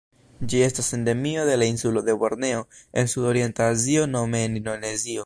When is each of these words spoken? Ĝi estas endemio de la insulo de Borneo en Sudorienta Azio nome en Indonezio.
Ĝi 0.51 0.61
estas 0.67 0.87
endemio 0.97 1.43
de 1.49 1.57
la 1.63 1.67
insulo 1.73 2.03
de 2.07 2.17
Borneo 2.23 2.63
en 3.03 3.13
Sudorienta 3.15 3.69
Azio 3.75 4.09
nome 4.19 4.45
en 4.49 4.61
Indonezio. 4.63 5.19